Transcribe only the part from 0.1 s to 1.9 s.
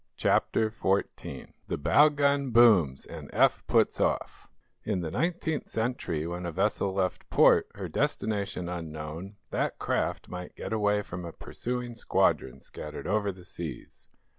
CHAPTER XIV THE